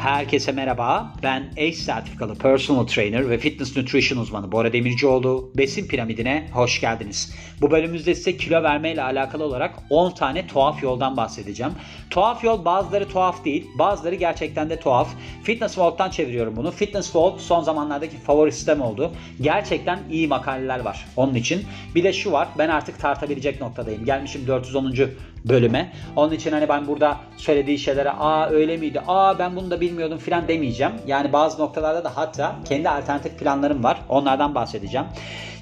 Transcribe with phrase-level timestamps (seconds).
[0.00, 1.12] Herkese merhaba.
[1.22, 5.50] Ben ACE sertifikalı personal trainer ve fitness nutrition uzmanı Bora Demircioğlu.
[5.54, 7.34] Besin piramidine hoş geldiniz.
[7.60, 11.72] Bu bölümümüzde size kilo verme ile alakalı olarak 10 tane tuhaf yoldan bahsedeceğim.
[12.10, 15.08] Tuhaf yol bazıları tuhaf değil, bazıları gerçekten de tuhaf.
[15.42, 16.70] Fitness Walk'tan çeviriyorum bunu.
[16.70, 19.12] Fitness Walk son zamanlardaki favori sistem oldu.
[19.40, 21.64] Gerçekten iyi makaleler var onun için.
[21.94, 24.04] Bir de şu var, ben artık tartabilecek noktadayım.
[24.04, 24.92] Gelmişim 410
[25.44, 25.92] bölüme.
[26.16, 30.18] Onun için hani ben burada söylediği şeylere aa öyle miydi, aa ben bunu da bilmiyordum
[30.18, 30.92] filan demeyeceğim.
[31.06, 34.00] Yani bazı noktalarda da hatta kendi alternatif planlarım var.
[34.08, 35.06] Onlardan bahsedeceğim.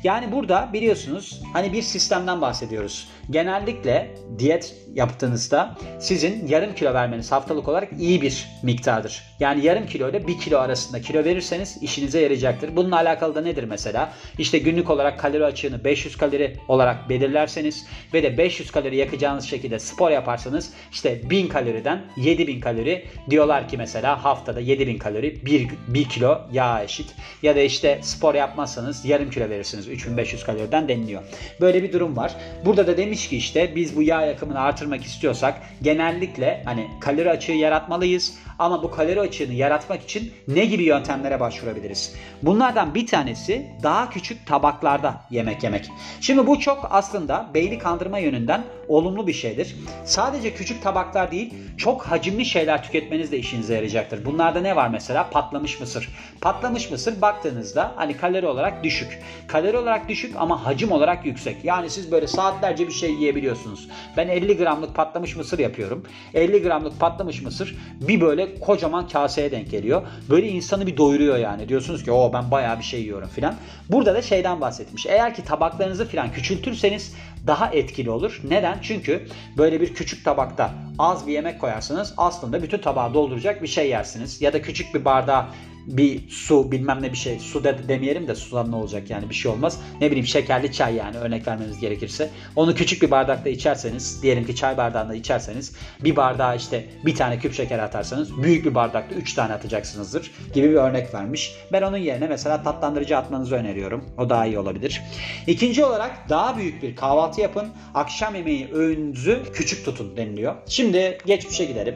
[0.04, 3.08] Yani burada biliyorsunuz hani bir sistemden bahsediyoruz.
[3.30, 9.22] Genellikle diyet yaptığınızda sizin yarım kilo vermeniz haftalık olarak iyi bir miktardır.
[9.40, 12.76] Yani yarım kilo ile 1 kilo arasında kilo verirseniz işinize yarayacaktır.
[12.76, 14.12] Bununla alakalı da nedir mesela?
[14.38, 19.67] İşte günlük olarak kalori açığını 500 kalori olarak belirlerseniz ve de 500 kalori yakacağınız şekilde
[19.78, 26.04] spor yaparsanız işte 1000 kaloriden 7000 kalori diyorlar ki mesela haftada 7000 kalori 1, 1
[26.04, 27.14] kilo yağ eşit.
[27.42, 31.22] Ya da işte spor yapmazsanız yarım kilo verirsiniz 3500 kaloriden deniliyor.
[31.60, 32.34] Böyle bir durum var.
[32.64, 37.52] Burada da demiş ki işte biz bu yağ yakımını artırmak istiyorsak genellikle hani kalori açığı
[37.52, 38.34] yaratmalıyız.
[38.58, 42.14] Ama bu kalori açığını yaratmak için ne gibi yöntemlere başvurabiliriz?
[42.42, 45.90] Bunlardan bir tanesi daha küçük tabaklarda yemek yemek.
[46.20, 49.76] Şimdi bu çok aslında beyni kandırma yönünden olumlu bir şeydir.
[50.04, 54.24] Sadece küçük tabaklar değil, çok hacimli şeyler tüketmeniz de işinize yarayacaktır.
[54.24, 55.30] Bunlarda ne var mesela?
[55.30, 56.08] Patlamış mısır.
[56.40, 59.18] Patlamış mısır baktığınızda hani kalori olarak düşük.
[59.48, 61.64] Kalori olarak düşük ama hacim olarak yüksek.
[61.64, 63.88] Yani siz böyle saatlerce bir şey yiyebiliyorsunuz.
[64.16, 66.04] Ben 50 gramlık patlamış mısır yapıyorum.
[66.34, 70.02] 50 gramlık patlamış mısır bir böyle kocaman kaseye denk geliyor.
[70.30, 71.68] Böyle insanı bir doyuruyor yani.
[71.68, 73.54] Diyorsunuz ki o ben bayağı bir şey yiyorum filan.
[73.88, 75.06] Burada da şeyden bahsetmiş.
[75.06, 77.14] Eğer ki tabaklarınızı filan küçültürseniz
[77.48, 78.40] daha etkili olur.
[78.44, 78.78] Neden?
[78.82, 83.88] Çünkü böyle bir küçük tabakta az bir yemek koyarsınız aslında bütün tabağı dolduracak bir şey
[83.88, 84.42] yersiniz.
[84.42, 85.48] Ya da küçük bir bardağa
[85.88, 89.34] bir su bilmem ne bir şey su de demeyelim de sudan ne olacak yani bir
[89.34, 89.80] şey olmaz.
[90.00, 92.30] Ne bileyim şekerli çay yani örnek vermeniz gerekirse.
[92.56, 95.74] Onu küçük bir bardakta içerseniz diyelim ki çay bardağında içerseniz
[96.04, 100.70] bir bardağa işte bir tane küp şeker atarsanız büyük bir bardakta 3 tane atacaksınızdır gibi
[100.70, 101.54] bir örnek vermiş.
[101.72, 104.04] Ben onun yerine mesela tatlandırıcı atmanızı öneriyorum.
[104.18, 105.02] O daha iyi olabilir.
[105.46, 107.68] İkinci olarak daha büyük bir kahvaltı yapın.
[107.94, 110.54] Akşam yemeği öğününüzü küçük tutun deniliyor.
[110.66, 111.94] Şimdi geçmişe gidelim.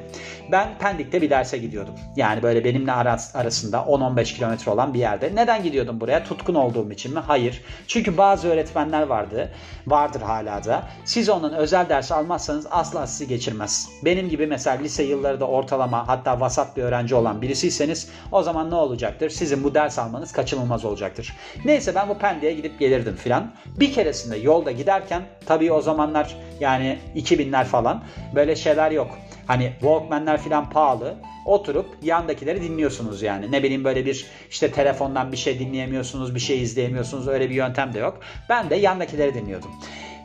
[0.52, 1.94] Ben Pendik'te bir derse gidiyordum.
[2.16, 5.30] Yani böyle benimle arasında 10-15 kilometre olan bir yerde.
[5.34, 6.24] Neden gidiyordum buraya?
[6.24, 7.20] Tutkun olduğum için mi?
[7.20, 7.62] Hayır.
[7.88, 9.52] Çünkü bazı öğretmenler vardı.
[9.86, 10.82] Vardır hala da.
[11.04, 13.88] Siz onun özel ders almazsanız asla sizi geçirmez.
[14.04, 18.70] Benim gibi mesela lise yılları da ortalama hatta vasat bir öğrenci olan birisiyseniz o zaman
[18.70, 19.30] ne olacaktır?
[19.30, 21.36] Sizin bu ders almanız kaçınılmaz olacaktır.
[21.64, 23.52] Neyse ben bu Pendik'e gidip gelirdim filan.
[23.80, 28.02] Bir keresinde yolda giderken tabii o zamanlar yani 2000'ler falan
[28.34, 29.18] böyle şeyler yok.
[29.52, 31.14] Hani Walkman'ler falan pahalı.
[31.46, 33.52] Oturup yandakileri dinliyorsunuz yani.
[33.52, 37.28] Ne bileyim böyle bir işte telefondan bir şey dinleyemiyorsunuz, bir şey izleyemiyorsunuz.
[37.28, 38.20] Öyle bir yöntem de yok.
[38.48, 39.70] Ben de yandakileri dinliyordum.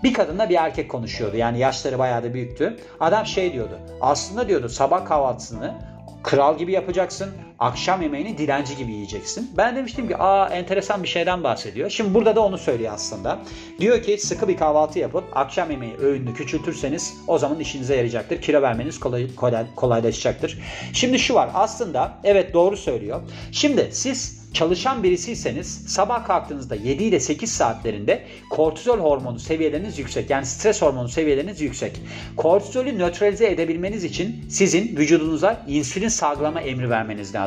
[0.03, 1.37] Bir kadınla bir erkek konuşuyordu.
[1.37, 2.77] Yani yaşları bayağı da büyüktü.
[2.99, 3.79] Adam şey diyordu.
[4.01, 5.73] Aslında diyordu sabah kahvaltısını
[6.23, 7.31] kral gibi yapacaksın.
[7.59, 9.51] Akşam yemeğini dilenci gibi yiyeceksin.
[9.57, 11.89] Ben demiştim ki aa enteresan bir şeyden bahsediyor.
[11.89, 13.39] Şimdi burada da onu söylüyor aslında.
[13.79, 18.41] Diyor ki sıkı bir kahvaltı yapıp akşam yemeği öğününü küçültürseniz o zaman işinize yarayacaktır.
[18.41, 20.59] Kilo vermeniz kolay, kolay, kolaylaşacaktır.
[20.93, 23.21] Şimdi şu var aslında evet doğru söylüyor.
[23.51, 30.29] Şimdi siz çalışan birisiyseniz sabah kalktığınızda 7 ile 8 saatlerinde kortizol hormonu seviyeleriniz yüksek.
[30.29, 32.01] Yani stres hormonu seviyeleriniz yüksek.
[32.37, 37.46] Kortizolü nötralize edebilmeniz için sizin vücudunuza insülin salgılama emri vermeniz lazım.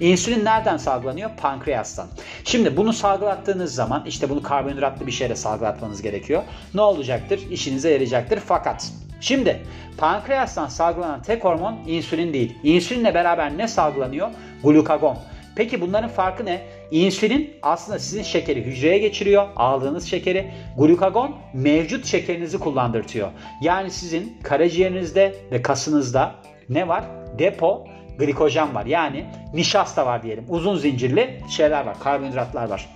[0.00, 1.30] İnsülin nereden salgılanıyor?
[1.36, 2.06] Pankreastan.
[2.44, 6.42] Şimdi bunu salgılattığınız zaman işte bunu karbonhidratlı bir şeyle salgılatmanız gerekiyor.
[6.74, 7.40] Ne olacaktır?
[7.50, 8.40] İşinize yarayacaktır.
[8.46, 9.62] Fakat Şimdi
[9.96, 12.54] pankreastan salgılanan tek hormon insülin değil.
[12.62, 14.28] İnsülinle beraber ne salgılanıyor?
[14.64, 15.18] Glukagon.
[15.56, 16.60] Peki bunların farkı ne?
[16.90, 19.48] İnsülin aslında sizin şekeri hücreye geçiriyor.
[19.56, 20.50] Aldığınız şekeri.
[20.78, 23.28] Glukagon mevcut şekerinizi kullandırtıyor.
[23.62, 26.34] Yani sizin karaciğerinizde ve kasınızda
[26.68, 27.04] ne var?
[27.38, 27.86] Depo
[28.18, 28.86] glikojen var.
[28.86, 30.44] Yani nişasta var diyelim.
[30.48, 32.00] Uzun zincirli şeyler var.
[32.00, 32.88] Karbonhidratlar var.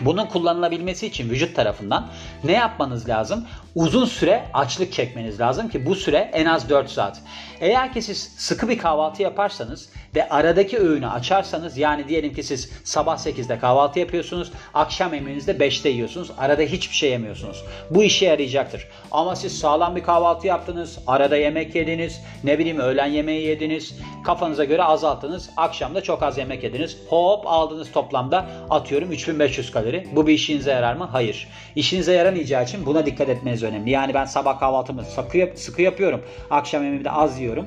[0.00, 2.06] Bunun kullanılabilmesi için vücut tarafından
[2.44, 3.46] ne yapmanız lazım?
[3.76, 7.20] Uzun süre açlık çekmeniz lazım ki bu süre en az 4 saat.
[7.60, 12.70] Eğer ki siz sıkı bir kahvaltı yaparsanız ve aradaki öğünü açarsanız yani diyelim ki siz
[12.84, 17.64] sabah 8'de kahvaltı yapıyorsunuz, akşam yemeğinizde 5'te yiyorsunuz, arada hiçbir şey yemiyorsunuz.
[17.90, 18.88] Bu işe yarayacaktır.
[19.12, 23.94] Ama siz sağlam bir kahvaltı yaptınız, arada yemek yediniz, ne bileyim öğlen yemeği yediniz,
[24.24, 26.96] kafanıza göre azalttınız, akşamda çok az yemek yediniz.
[27.08, 30.08] Hop aldınız toplamda atıyorum 3500 kalori.
[30.12, 31.08] Bu bir işinize yarar mı?
[31.12, 31.48] Hayır.
[31.76, 33.90] İşinize yaramayacağı için buna dikkat etmeniz önemli.
[33.90, 36.22] Yani ben sabah kahvaltımı sıkı, sıkı yapıyorum.
[36.50, 37.66] Akşam yemeğimi de az yiyorum.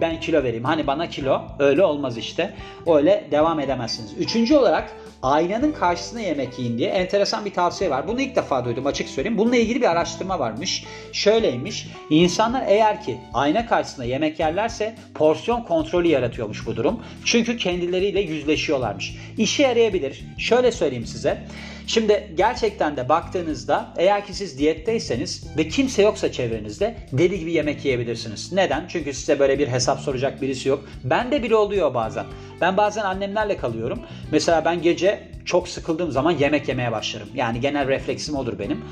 [0.00, 0.64] Ben kilo vereyim.
[0.64, 2.54] Hani bana kilo öyle olmaz işte.
[2.86, 4.12] Öyle devam edemezsiniz.
[4.18, 8.08] Üçüncü olarak aynanın karşısına yemek yiyin diye enteresan bir tavsiye var.
[8.08, 9.38] Bunu ilk defa duydum açık söyleyeyim.
[9.38, 10.84] Bununla ilgili bir araştırma varmış.
[11.12, 11.88] Şöyleymiş.
[12.10, 17.00] İnsanlar eğer ki ayna karşısında yemek yerlerse porsiyon kontrolü yaratıyormuş bu durum.
[17.24, 19.16] Çünkü kendileriyle yüzleşiyorlarmış.
[19.38, 20.24] İşe yarayabilir.
[20.38, 21.38] Şöyle söyleyeyim size.
[21.86, 27.84] Şimdi gerçekten de baktığınızda eğer ki siz diyetteyseniz ve kimse yoksa çevrenizde deli gibi yemek
[27.84, 28.52] yiyebilirsiniz.
[28.52, 28.84] Neden?
[28.88, 30.84] Çünkü size böyle bir hesap soracak birisi yok.
[31.04, 32.26] Ben de bile oluyor bazen.
[32.60, 33.98] Ben bazen annemlerle kalıyorum.
[34.32, 37.28] Mesela ben gece çok sıkıldığım zaman yemek yemeye başlarım.
[37.34, 38.84] Yani genel refleksim odur benim.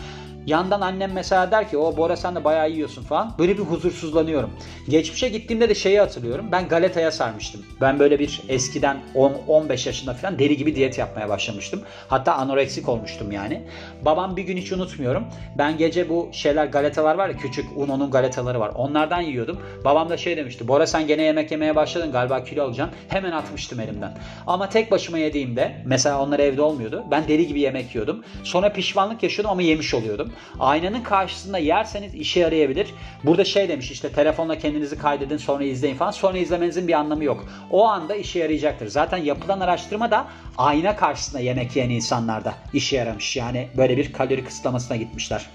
[0.47, 3.35] Yandan annem mesela der ki o Bora sen de bayağı yiyorsun falan.
[3.39, 4.51] Böyle bir huzursuzlanıyorum.
[4.89, 6.47] Geçmişe gittiğimde de şeyi hatırlıyorum.
[6.53, 7.63] Ben galetaya sarmıştım.
[7.81, 11.83] Ben böyle bir eskiden 10-15 yaşında falan deli gibi diyet yapmaya başlamıştım.
[12.09, 13.63] Hatta anoreksik olmuştum yani.
[14.05, 15.25] Babam bir gün hiç unutmuyorum.
[15.59, 18.73] Ben gece bu şeyler galetalar var ya küçük Uno'nun galetaları var.
[18.75, 19.61] Onlardan yiyordum.
[19.85, 20.69] Babam da şey demişti.
[20.69, 22.97] Bora sen gene yemek yemeye başladın galiba kilo alacaksın.
[23.09, 24.13] Hemen atmıştım elimden.
[24.47, 27.05] Ama tek başıma yediğimde mesela onlar evde olmuyordu.
[27.11, 28.25] Ben deli gibi yemek yiyordum.
[28.45, 30.33] Sonra pişmanlık yaşıyordum ama yemiş oluyordum.
[30.61, 32.87] Aynanın karşısında yerseniz işe yarayabilir.
[33.25, 36.11] Burada şey demiş işte telefonla kendinizi kaydedin sonra izleyin falan.
[36.11, 37.45] Sonra izlemenizin bir anlamı yok.
[37.71, 38.89] O anda işe yarayacaktır.
[38.89, 40.27] Zaten yapılan araştırma da
[40.59, 43.37] ayna karşısında yemek yiyen insanlarda işe yaramış.
[43.37, 45.47] Yani böyle bir kalori kısıtlamasına gitmişler.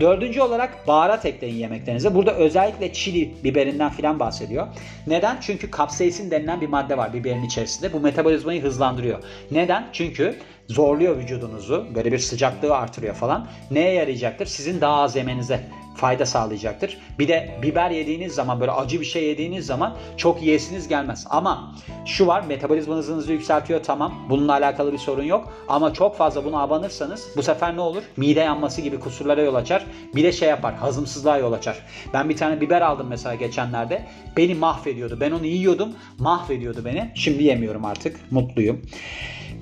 [0.00, 2.14] Dördüncü olarak baharat ekleyin yemeklerinize.
[2.14, 4.66] Burada özellikle çili biberinden filan bahsediyor.
[5.06, 5.36] Neden?
[5.40, 7.92] Çünkü kapsaisin denilen bir madde var biberin içerisinde.
[7.92, 9.18] Bu metabolizmayı hızlandırıyor.
[9.50, 9.86] Neden?
[9.92, 10.38] Çünkü
[10.68, 11.86] zorluyor vücudunuzu.
[11.94, 13.46] Böyle bir sıcaklığı artırıyor falan.
[13.70, 14.46] Neye yarayacaktır?
[14.46, 15.60] Sizin daha az yemenize
[15.96, 16.98] fayda sağlayacaktır.
[17.18, 21.26] Bir de biber yediğiniz zaman böyle acı bir şey yediğiniz zaman çok yiyesiniz gelmez.
[21.30, 21.74] Ama
[22.06, 24.14] şu var metabolizma hızınızı yükseltiyor tamam.
[24.30, 25.52] Bununla alakalı bir sorun yok.
[25.68, 28.02] Ama çok fazla buna abanırsanız bu sefer ne olur?
[28.16, 29.86] Mide yanması gibi kusurlara yol açar.
[30.14, 31.76] Bir de şey yapar hazımsızlığa yol açar.
[32.12, 34.06] Ben bir tane biber aldım mesela geçenlerde.
[34.36, 35.18] Beni mahvediyordu.
[35.20, 35.88] Ben onu yiyordum.
[36.18, 37.12] Mahvediyordu beni.
[37.14, 38.32] Şimdi yemiyorum artık.
[38.32, 38.82] Mutluyum.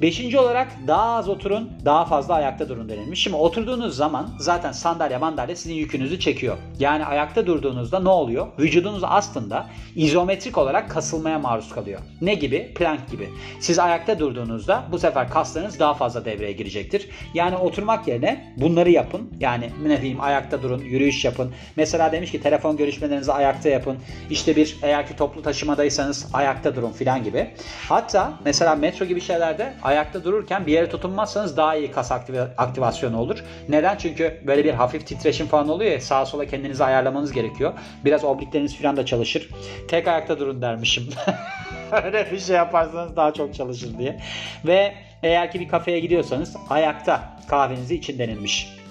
[0.02, 3.22] Beşinci olarak daha az oturun, daha fazla ayakta durun denilmiş.
[3.22, 6.56] Şimdi oturduğunuz zaman zaten sandalye mandalye sizin yükünüzü çekiyor.
[6.78, 8.46] Yani ayakta durduğunuzda ne oluyor?
[8.58, 9.66] Vücudunuz aslında
[9.96, 12.00] izometrik olarak kasılmaya maruz kalıyor.
[12.20, 12.74] Ne gibi?
[12.74, 13.28] Plank gibi.
[13.60, 17.08] Siz ayakta durduğunuzda bu sefer kaslarınız daha fazla devreye girecektir.
[17.34, 19.30] Yani oturmak yerine bunları yapın.
[19.40, 21.52] Yani ne diyeyim ayakta durun, yürüyüş yapın.
[21.76, 23.96] Mesela demiş ki telefon görüşmelerinizi ayakta yapın.
[24.30, 27.50] İşte bir eğer ki toplu taşımadaysanız ayakta durun filan gibi.
[27.88, 32.12] Hatta mesela metro gibi şeylerde ayakta dururken bir yere tutunmazsanız daha iyi kas
[32.58, 33.44] aktivasyonu olur.
[33.68, 33.96] Neden?
[33.96, 37.72] Çünkü böyle bir hafif titreşim falan oluyor ya sağa sola kendinizi ayarlamanız gerekiyor.
[38.04, 39.48] Biraz oblikleriniz falan da çalışır.
[39.88, 41.08] Tek ayakta durun dermişim.
[42.04, 44.20] Öyle bir şey yaparsanız daha çok çalışır diye.
[44.66, 48.81] Ve eğer ki bir kafeye gidiyorsanız ayakta kahvenizi için denilmiş.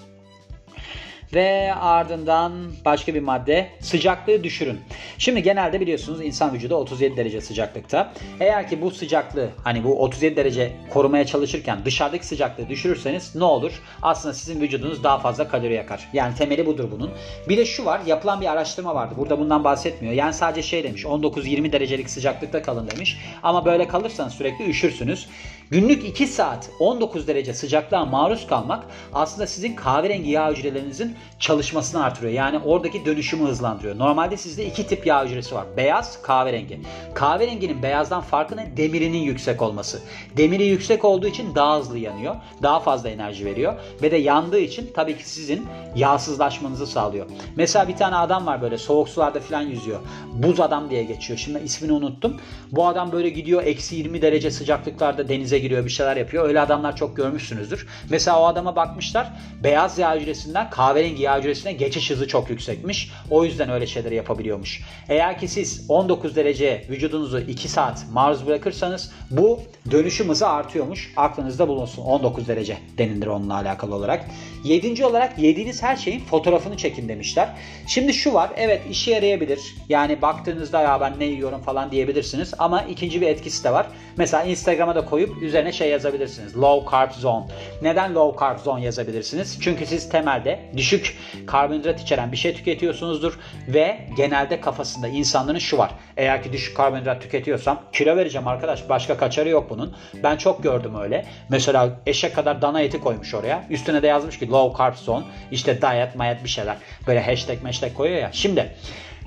[1.34, 2.52] Ve ardından
[2.86, 4.80] başka bir madde sıcaklığı düşürün.
[5.18, 8.14] Şimdi genelde biliyorsunuz insan vücudu 37 derece sıcaklıkta.
[8.40, 13.82] Eğer ki bu sıcaklığı hani bu 37 derece korumaya çalışırken dışarıdaki sıcaklığı düşürürseniz ne olur?
[14.02, 16.10] Aslında sizin vücudunuz daha fazla kalori yakar.
[16.14, 17.12] Yani temeli budur bunun.
[17.50, 19.16] Bir de şu var yapılan bir araştırma vardı.
[19.18, 20.14] Burada bundan bahsetmiyor.
[20.14, 23.18] Yani sadece şey demiş 19-20 derecelik sıcaklıkta kalın demiş.
[23.44, 25.28] Ama böyle kalırsanız sürekli üşürsünüz.
[25.72, 28.84] Günlük 2 saat 19 derece sıcaklığa maruz kalmak
[29.14, 32.34] aslında sizin kahverengi yağ hücrelerinizin çalışmasını artırıyor.
[32.34, 33.98] Yani oradaki dönüşümü hızlandırıyor.
[33.98, 35.66] Normalde sizde iki tip yağ hücresi var.
[35.78, 36.80] Beyaz, kahverengi.
[37.14, 38.78] Kahverenginin beyazdan farkı ne?
[38.78, 40.00] Demirinin yüksek olması.
[40.38, 42.36] Demiri yüksek olduğu için daha hızlı yanıyor.
[42.64, 43.74] Daha fazla enerji veriyor.
[44.02, 47.26] Ve de yandığı için tabii ki sizin yağsızlaşmanızı sağlıyor.
[47.56, 50.00] Mesela bir tane adam var böyle soğuk sularda falan yüzüyor.
[50.34, 51.40] Buz adam diye geçiyor.
[51.40, 52.38] Şimdi ismini unuttum.
[52.72, 56.48] Bu adam böyle gidiyor eksi 20 derece sıcaklıklarda denize giriyor bir şeyler yapıyor.
[56.48, 57.88] Öyle adamlar çok görmüşsünüzdür.
[58.10, 59.32] Mesela o adama bakmışlar.
[59.64, 63.12] Beyaz yağ hücresinden kahverengi yağ hücresine geçiş hızı çok yüksekmiş.
[63.30, 64.82] O yüzden öyle şeyleri yapabiliyormuş.
[65.10, 69.60] Eğer ki siz 19 derece vücudunuzu 2 saat maruz bırakırsanız bu
[69.92, 71.14] dönüşüm hızı artıyormuş.
[71.18, 74.26] Aklınızda bulunsun 19 derece denilir onunla alakalı olarak.
[74.64, 77.50] Yedinci olarak yediğiniz her şeyin fotoğrafını çekin demişler.
[77.88, 79.60] Şimdi şu var evet işe yarayabilir.
[79.90, 82.54] Yani baktığınızda ya ben ne yiyorum falan diyebilirsiniz.
[82.60, 83.88] Ama ikinci bir etkisi de var.
[84.18, 86.58] Mesela Instagram'a da koyup üzerine şey yazabilirsiniz.
[86.58, 87.46] Low carb zone.
[87.82, 89.58] Neden low carb zone yazabilirsiniz?
[89.62, 95.92] Çünkü siz temelde düşük karbonhidrat içeren bir şey tüketiyorsunuzdur ve genelde kafasında insanların şu var.
[96.18, 98.90] Eğer ki düşük karbonhidrat tüketiyorsam kilo vereceğim arkadaş.
[98.90, 99.96] Başka kaçarı yok bunun.
[100.24, 101.26] Ben çok gördüm öyle.
[101.50, 103.64] Mesela eşek kadar dana eti koymuş oraya.
[103.70, 105.24] Üstüne de yazmış ki low carb zone.
[105.52, 106.78] İşte diet mayet bir şeyler.
[107.08, 108.30] Böyle hashtag hashtag koyuyor ya.
[108.32, 108.72] Şimdi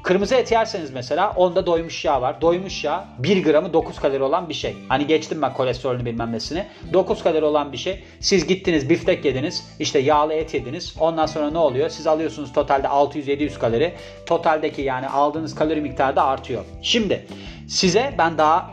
[0.05, 2.41] Kırmızı et yerseniz mesela onda doymuş yağ var.
[2.41, 4.77] Doymuş yağ 1 gramı 9 kalori olan bir şey.
[4.89, 6.67] Hani geçtim ben kolesterolünü bilmem nesini.
[6.93, 8.05] 9 kalori olan bir şey.
[8.21, 9.65] Siz gittiniz biftek yediniz.
[9.79, 10.95] işte yağlı et yediniz.
[11.01, 11.89] Ondan sonra ne oluyor?
[11.89, 13.95] Siz alıyorsunuz totalde 600-700 kalori.
[14.27, 16.65] Totaldeki yani aldığınız kalori miktarı da artıyor.
[16.83, 17.27] Şimdi
[17.69, 18.71] size ben daha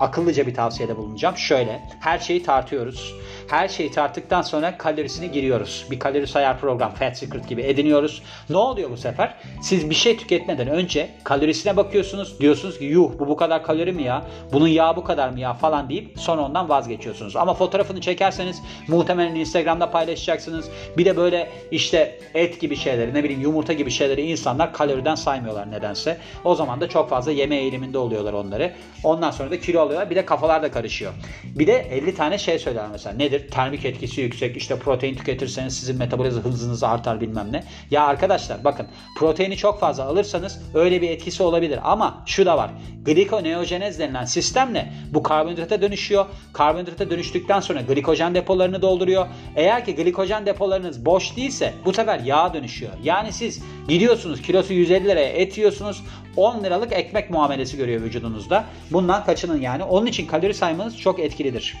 [0.00, 1.36] akıllıca bir tavsiyede bulunacağım.
[1.36, 3.14] Şöyle her şeyi tartıyoruz.
[3.48, 5.86] Her şeyi tarttıktan sonra kalorisini giriyoruz.
[5.90, 8.22] Bir kalori sayar program Fat Secret gibi ediniyoruz.
[8.50, 9.34] Ne oluyor bu sefer?
[9.62, 12.40] Siz bir şey tüketmeden önce kalorisine bakıyorsunuz.
[12.40, 14.22] Diyorsunuz ki yuh bu bu kadar kalori mi ya?
[14.52, 17.36] Bunun yağı bu kadar mı ya falan deyip sonra ondan vazgeçiyorsunuz.
[17.36, 20.68] Ama fotoğrafını çekerseniz muhtemelen Instagram'da paylaşacaksınız.
[20.98, 25.70] Bir de böyle işte et gibi şeyleri ne bileyim yumurta gibi şeyleri insanlar kaloriden saymıyorlar
[25.70, 26.18] nedense.
[26.44, 28.72] O zaman da çok fazla yeme eğiliminde oluyorlar onları.
[29.04, 30.10] Ondan sonra da kilo alıyorlar.
[30.10, 31.12] Bir de kafalar da karışıyor.
[31.44, 33.16] Bir de 50 tane şey söyler mesela.
[33.16, 33.33] Nedir?
[33.50, 34.56] Termik etkisi yüksek.
[34.56, 37.64] İşte protein tüketirseniz sizin metabolizma hızınız artar bilmem ne.
[37.90, 38.86] Ya arkadaşlar bakın
[39.18, 41.78] proteini çok fazla alırsanız öyle bir etkisi olabilir.
[41.82, 42.70] Ama şu da var.
[43.04, 46.26] Glikoneojenez denilen sistemle bu karbonhidrata dönüşüyor.
[46.52, 49.26] Karbonhidrata dönüştükten sonra glikojen depolarını dolduruyor.
[49.56, 52.92] Eğer ki glikojen depolarınız boş değilse bu sefer yağa dönüşüyor.
[53.02, 56.02] Yani siz gidiyorsunuz kilosu 150 liraya et yiyorsunuz.
[56.36, 58.64] 10 liralık ekmek muamelesi görüyor vücudunuzda.
[58.90, 59.84] Bundan kaçının yani.
[59.84, 61.76] Onun için kalori saymanız çok etkilidir.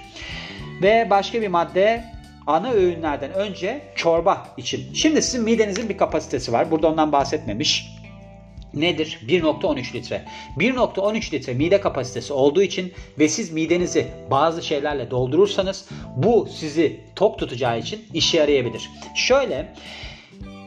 [0.82, 2.04] Ve başka bir madde
[2.46, 4.94] ana öğünlerden önce çorba için.
[4.94, 6.70] Şimdi sizin midenizin bir kapasitesi var.
[6.70, 7.94] Burada ondan bahsetmemiş.
[8.74, 9.20] Nedir?
[9.28, 10.24] 1.13 litre.
[10.58, 17.38] 1.13 litre mide kapasitesi olduğu için ve siz midenizi bazı şeylerle doldurursanız bu sizi tok
[17.38, 18.90] tutacağı için işe yarayabilir.
[19.14, 19.74] Şöyle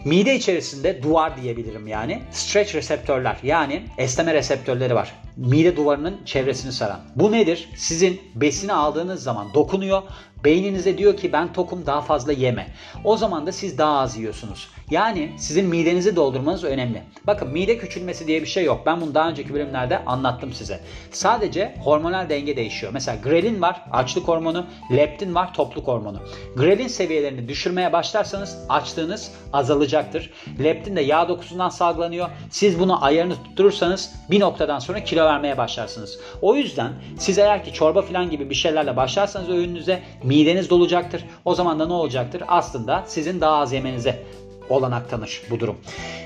[0.06, 2.22] Mide içerisinde duvar diyebilirim yani.
[2.32, 5.14] Stretch reseptörler yani esneme reseptörleri var.
[5.38, 7.00] Mide duvarının çevresini saran.
[7.16, 7.70] Bu nedir?
[7.76, 10.04] Sizin besini aldığınız zaman dokunuyor
[10.44, 12.68] Beyninize diyor ki ben tokum daha fazla yeme.
[13.04, 14.68] O zaman da siz daha az yiyorsunuz.
[14.92, 17.04] Yani sizin midenizi doldurmanız önemli.
[17.28, 18.82] Bakın mide küçülmesi diye bir şey yok.
[18.86, 20.80] Ben bunu daha önceki bölümlerde anlattım size.
[21.12, 22.94] Sadece hormonal denge değişiyor.
[22.94, 24.66] Mesela grelin var açlık hormonu,
[24.96, 26.20] leptin var topluk hormonu.
[26.56, 30.32] Grelin seviyelerini düşürmeye başlarsanız açlığınız azalacaktır.
[30.64, 32.30] Leptin de yağ dokusundan salgılanıyor.
[32.50, 36.20] Siz bunu ayarını tutturursanız bir noktadan sonra kilo vermeye başlarsınız.
[36.42, 41.24] O yüzden siz eğer ki çorba falan gibi bir şeylerle başlarsanız öğününüze mideniz dolacaktır.
[41.46, 42.44] O zaman da ne olacaktır?
[42.48, 44.24] Aslında sizin daha az yemenize
[44.70, 45.78] olanak tanır bu durum.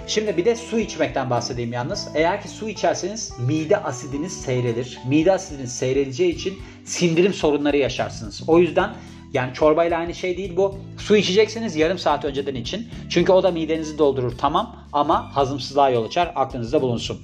[0.08, 2.10] Şimdi bir de su içmekten bahsedeyim yalnız.
[2.16, 5.00] Eğer ki su içerseniz mide asidiniz seyrelir.
[5.08, 8.44] Mide asidiniz seyreleceği için sindirim sorunları yaşarsınız.
[8.48, 8.94] O yüzden
[9.34, 10.78] yani çorbayla aynı şey değil bu.
[10.98, 12.88] Su içeceksiniz yarım saat önceden için.
[13.10, 16.32] Çünkü o da midenizi doldurur tamam ama hazımsızlığa yol açar.
[16.36, 17.22] Aklınızda bulunsun.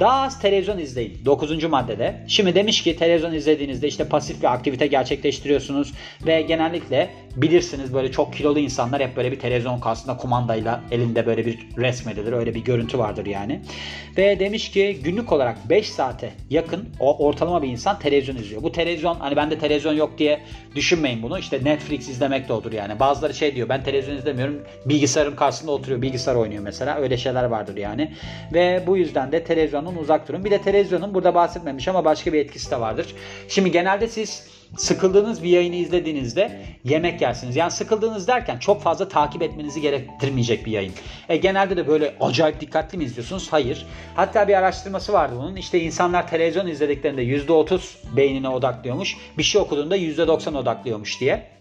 [0.00, 1.24] Daha az televizyon izleyin.
[1.24, 1.64] 9.
[1.64, 2.24] maddede.
[2.28, 5.92] Şimdi demiş ki televizyon izlediğinizde işte pasif bir aktivite gerçekleştiriyorsunuz
[6.26, 11.46] ve genellikle bilirsiniz böyle çok kilolu insanlar hep böyle bir televizyon karşısında kumandayla elinde böyle
[11.46, 12.32] bir resmedilir.
[12.32, 13.60] Öyle bir görüntü vardır yani.
[14.16, 18.62] Ve demiş ki günlük olarak 5 saate yakın o ortalama bir insan televizyon izliyor.
[18.62, 20.40] Bu televizyon hani bende televizyon yok diye
[20.74, 21.38] düşünmeyin bunu.
[21.38, 23.00] İşte Netflix izlemek de olur yani.
[23.00, 24.62] Bazıları şey diyor ben televizyon izlemiyorum.
[24.86, 26.02] Bilgisayarım karşısında oturuyor.
[26.02, 26.96] Bilgisayar oynuyor mesela.
[26.96, 28.12] Öyle şeyler vardır yani.
[28.52, 30.44] Ve bu yüzden de televizyonun uzak durun.
[30.44, 33.14] Bir de televizyonun burada bahsetmemiş ama başka bir etkisi de vardır.
[33.48, 37.56] Şimdi genelde siz sıkıldığınız bir yayını izlediğinizde yemek yersiniz.
[37.56, 40.92] Yani sıkıldığınız derken çok fazla takip etmenizi gerektirmeyecek bir yayın.
[41.28, 43.48] E, genelde de böyle acayip dikkatli mi izliyorsunuz?
[43.50, 43.86] Hayır.
[44.16, 45.56] Hatta bir araştırması vardı bunun.
[45.56, 47.80] İşte insanlar televizyon izlediklerinde %30
[48.16, 49.16] beynine odaklıyormuş.
[49.38, 51.57] Bir şey okuduğunda %90 odaklıyormuş diye.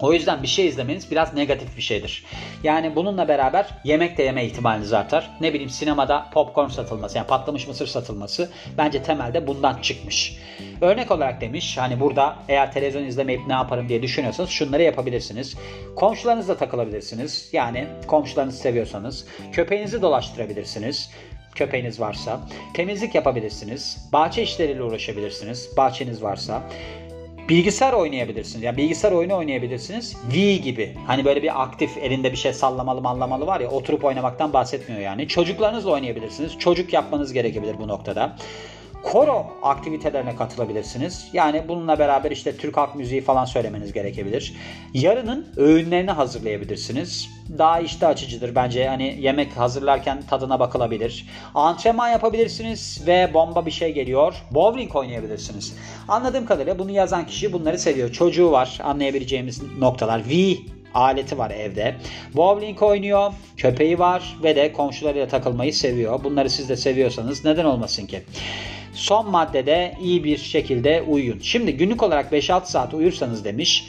[0.00, 2.24] O yüzden bir şey izlemeniz biraz negatif bir şeydir.
[2.62, 5.30] Yani bununla beraber yemek de yeme ihtimaliniz artar.
[5.40, 10.38] Ne bileyim sinemada popcorn satılması yani patlamış mısır satılması bence temelde bundan çıkmış.
[10.80, 15.56] Örnek olarak demiş hani burada eğer televizyon izlemeyip ne yaparım diye düşünüyorsanız şunları yapabilirsiniz.
[15.96, 17.48] Komşularınızla takılabilirsiniz.
[17.52, 19.26] Yani komşularınızı seviyorsanız.
[19.52, 21.10] Köpeğinizi dolaştırabilirsiniz
[21.56, 22.40] köpeğiniz varsa.
[22.74, 24.08] Temizlik yapabilirsiniz.
[24.12, 25.70] Bahçe işleriyle uğraşabilirsiniz.
[25.76, 26.62] Bahçeniz varsa.
[27.48, 28.64] Bilgisayar oynayabilirsiniz.
[28.64, 30.16] Yani bilgisayar oyunu oynayabilirsiniz.
[30.30, 30.94] Wii gibi.
[31.06, 35.28] Hani böyle bir aktif elinde bir şey sallamalı mallamalı var ya oturup oynamaktan bahsetmiyor yani.
[35.28, 36.58] Çocuklarınızla oynayabilirsiniz.
[36.58, 38.36] Çocuk yapmanız gerekebilir bu noktada
[39.12, 41.28] koro aktivitelerine katılabilirsiniz.
[41.32, 44.54] Yani bununla beraber işte Türk halk müziği falan söylemeniz gerekebilir.
[44.94, 47.28] Yarının öğünlerini hazırlayabilirsiniz.
[47.58, 48.88] Daha işte açıcıdır bence.
[48.88, 51.28] Hani yemek hazırlarken tadına bakılabilir.
[51.54, 54.34] Antrenman yapabilirsiniz ve bomba bir şey geliyor.
[54.50, 55.76] Bowling oynayabilirsiniz.
[56.08, 58.12] Anladığım kadarıyla bunu yazan kişi bunları seviyor.
[58.12, 60.22] Çocuğu var anlayabileceğimiz noktalar.
[60.28, 60.56] V
[60.94, 61.94] aleti var evde.
[62.34, 66.24] Bowling oynuyor, köpeği var ve de komşularıyla takılmayı seviyor.
[66.24, 68.22] Bunları siz de seviyorsanız neden olmasın ki?
[68.96, 71.38] Son maddede iyi bir şekilde uyuyun.
[71.42, 73.88] Şimdi günlük olarak 5-6 saat uyursanız demiş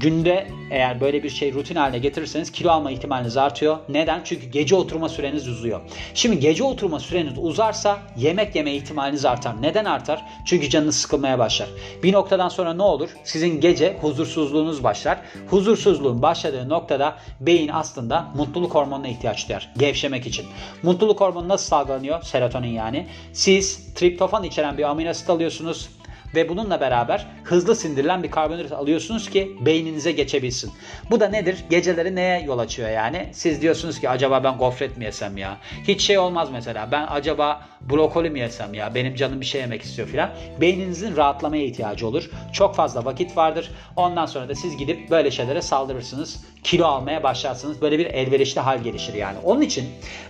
[0.00, 3.78] günde eğer böyle bir şey rutin haline getirirseniz kilo alma ihtimaliniz artıyor.
[3.88, 4.20] Neden?
[4.24, 5.80] Çünkü gece oturma süreniz uzuyor.
[6.14, 9.62] Şimdi gece oturma süreniz uzarsa yemek yeme ihtimaliniz artar.
[9.62, 10.24] Neden artar?
[10.46, 11.68] Çünkü canınız sıkılmaya başlar.
[12.02, 13.10] Bir noktadan sonra ne olur?
[13.24, 15.18] Sizin gece huzursuzluğunuz başlar.
[15.50, 19.72] Huzursuzluğun başladığı noktada beyin aslında mutluluk hormonuna ihtiyaç duyar.
[19.78, 20.46] Gevşemek için.
[20.82, 22.22] Mutluluk hormonu nasıl salgılanıyor?
[22.22, 23.06] Serotonin yani.
[23.32, 25.88] Siz triptofan içeren bir amino asit alıyorsunuz
[26.36, 30.72] ve bununla beraber hızlı sindirilen bir karbonhidrat alıyorsunuz ki beyninize geçebilsin.
[31.10, 31.64] Bu da nedir?
[31.70, 33.28] Geceleri neye yol açıyor yani?
[33.32, 35.56] Siz diyorsunuz ki acaba ben gofret mi yesem ya?
[35.88, 36.88] Hiç şey olmaz mesela.
[36.92, 38.94] Ben acaba brokoli mi yesem ya?
[38.94, 40.30] Benim canım bir şey yemek istiyor filan.
[40.60, 42.30] Beyninizin rahatlamaya ihtiyacı olur.
[42.52, 43.70] Çok fazla vakit vardır.
[43.96, 46.44] Ondan sonra da siz gidip böyle şeylere saldırırsınız.
[46.66, 47.80] Kilo almaya başlarsınız.
[47.80, 49.38] Böyle bir elverişli hal gelişir yani.
[49.44, 49.84] Onun için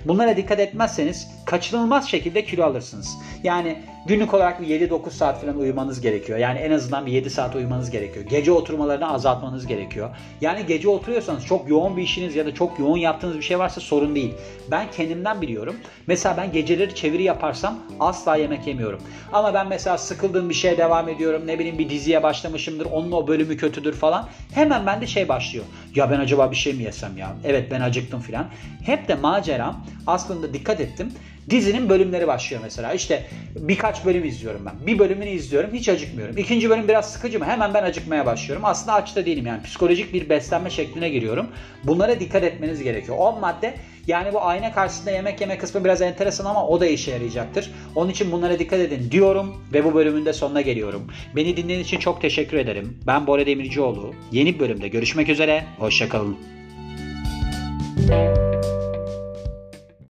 [0.05, 3.19] bunlara dikkat etmezseniz kaçınılmaz şekilde kilo alırsınız.
[3.43, 6.39] Yani günlük olarak bir 7-9 saat falan uyumanız gerekiyor.
[6.39, 8.27] Yani en azından bir 7 saat uyumanız gerekiyor.
[8.27, 10.11] Gece oturmalarını azaltmanız gerekiyor.
[10.41, 13.81] Yani gece oturuyorsanız çok yoğun bir işiniz ya da çok yoğun yaptığınız bir şey varsa
[13.81, 14.35] sorun değil.
[14.71, 15.77] Ben kendimden biliyorum.
[16.07, 19.01] Mesela ben geceleri çeviri yaparsam asla yemek yemiyorum.
[19.33, 21.43] Ama ben mesela sıkıldığım bir şeye devam ediyorum.
[21.47, 22.87] Ne bileyim bir diziye başlamışımdır.
[22.93, 24.29] Onun o bölümü kötüdür falan.
[24.55, 25.65] Hemen bende şey başlıyor.
[25.97, 27.37] Ya ben acaba bir şey mi yesem ya?
[27.45, 28.47] Evet ben acıktım filan.
[28.85, 31.13] Hep de maceram aslında dikkat ettim.
[31.51, 32.93] Dizinin bölümleri başlıyor mesela.
[32.93, 33.27] İşte
[33.57, 34.87] birkaç bölüm izliyorum ben.
[34.87, 36.37] Bir bölümünü izliyorum hiç acıkmıyorum.
[36.37, 37.45] İkinci bölüm biraz sıkıcı mı?
[37.45, 38.65] Hemen ben acıkmaya başlıyorum.
[38.65, 39.63] Aslında aç da değilim yani.
[39.63, 41.47] Psikolojik bir beslenme şekline giriyorum.
[41.85, 43.17] Bunlara dikkat etmeniz gerekiyor.
[43.19, 43.75] 10 madde
[44.07, 47.71] yani bu ayna karşısında yemek yeme kısmı biraz enteresan ama o da işe yarayacaktır.
[47.95, 51.07] Onun için bunlara dikkat edin diyorum ve bu bölümün de sonuna geliyorum.
[51.37, 53.01] Beni dinlediğiniz için çok teşekkür ederim.
[53.07, 54.15] Ben Bora Demircioğlu.
[54.33, 55.65] Yeni bir bölümde görüşmek üzere.
[55.79, 56.37] Hoşçakalın.